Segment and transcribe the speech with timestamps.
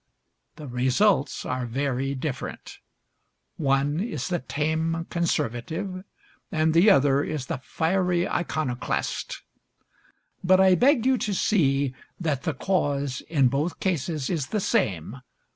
[0.55, 2.79] The results are very different:
[3.57, 6.03] one is the tame conservative
[6.51, 9.43] and the other is the fiery iconoclast;
[10.43, 15.17] but I beg you to see that the cause in both cases is the same.